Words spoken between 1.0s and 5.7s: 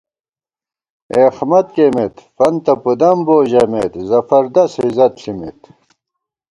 اېخمت کېئیمېت فنتہ پُدَم بو ژَمېت، زفردس عزت ݪِمېت